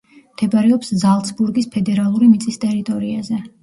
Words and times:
მდებარეობს 0.37 0.89
ზალცბურგის 1.03 1.71
ფედერალური 1.79 2.35
მიწის 2.35 2.63
ტერიტორიაზე. 2.69 3.45